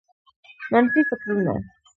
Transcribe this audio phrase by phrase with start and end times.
[0.71, 1.53] منفي فکرونه